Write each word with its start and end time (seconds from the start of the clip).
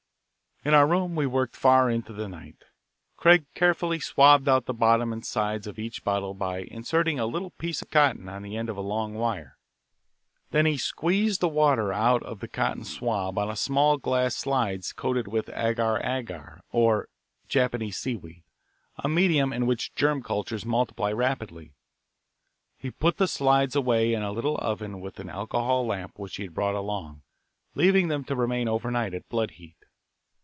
In 0.63 0.75
our 0.75 0.85
room 0.85 1.15
we 1.15 1.25
worked 1.25 1.55
far 1.55 1.89
into 1.89 2.13
the 2.13 2.27
night. 2.27 2.65
Craig 3.17 3.45
carefully 3.55 3.99
swabbed 3.99 4.47
out 4.47 4.65
the 4.67 4.75
bottom 4.75 5.11
and 5.11 5.25
sides 5.25 5.65
of 5.65 5.79
each 5.79 6.03
bottle 6.03 6.35
by 6.35 6.59
inserting 6.59 7.17
a 7.17 7.25
little 7.25 7.49
piece 7.49 7.81
of 7.81 7.89
cotton 7.89 8.29
on 8.29 8.43
the 8.43 8.55
end 8.57 8.69
of 8.69 8.77
a 8.77 8.81
long 8.81 9.15
wire. 9.15 9.57
Then 10.51 10.67
he 10.67 10.77
squeezed 10.77 11.39
the 11.39 11.47
water 11.47 11.91
out 11.91 12.21
of 12.21 12.41
the 12.41 12.47
cotton 12.47 12.83
swab 12.83 13.39
on 13.39 13.55
small 13.55 13.97
glass 13.97 14.35
slides 14.35 14.93
coated 14.93 15.27
with 15.27 15.49
agar 15.49 15.99
agar, 16.05 16.61
or 16.69 17.07
Japanese 17.49 17.97
seaweed, 17.97 18.43
a 18.97 19.09
medium 19.09 19.51
in 19.51 19.65
which 19.65 19.95
germ 19.95 20.21
cultures 20.21 20.63
multiply 20.63 21.11
rapidly. 21.11 21.73
He 22.77 22.91
put 22.91 23.17
the 23.17 23.27
slides 23.27 23.75
away 23.75 24.13
in 24.13 24.21
a 24.21 24.31
little 24.31 24.57
oven 24.57 25.01
with 25.01 25.19
an 25.19 25.27
alcohol 25.31 25.87
lamp 25.87 26.19
which 26.19 26.35
he 26.35 26.43
had 26.43 26.53
brought 26.53 26.75
along, 26.75 27.23
leaving 27.73 28.09
them 28.09 28.23
to 28.25 28.35
remain 28.35 28.67
overnight 28.67 29.15
at 29.15 29.27
blood 29.27 29.49
heat. 29.57 29.75